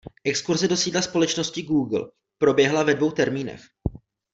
[0.23, 3.61] Exkurze do sídla společnosti Google proběhla ve dvou termínech.